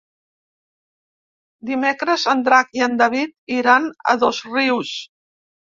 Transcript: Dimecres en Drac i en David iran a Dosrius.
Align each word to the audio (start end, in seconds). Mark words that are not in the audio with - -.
Dimecres 1.71 2.25
en 2.35 2.43
Drac 2.49 2.75
i 2.81 2.85
en 2.89 2.99
David 3.05 3.37
iran 3.61 3.91
a 4.15 4.19
Dosrius. 4.27 5.01